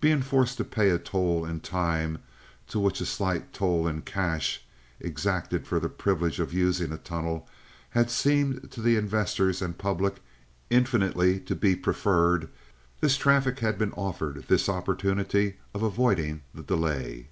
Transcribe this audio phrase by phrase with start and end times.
[0.00, 2.18] Being forced to pay a toll in time
[2.70, 4.62] to which a slight toll in cash,
[4.98, 7.48] exacted for the privilege of using a tunnel,
[7.90, 10.16] had seemed to the investors and public
[10.70, 12.48] infinitely to be preferred,
[13.00, 17.28] this traffic had been offered this opportunity of avoiding the delay.